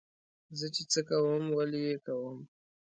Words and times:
زه 0.59 0.67
چې 0.75 0.83
څه 0.91 0.99
کوم 1.09 1.43
ولې 1.57 1.79
یې 1.87 1.95
کوم. 2.05 2.37